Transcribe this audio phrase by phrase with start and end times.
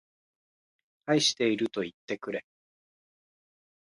[1.05, 2.43] 愛しているといってくれ